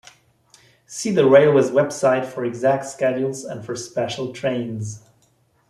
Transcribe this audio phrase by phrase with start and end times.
[0.87, 5.03] See the railway's website for exact schedules and for special trains.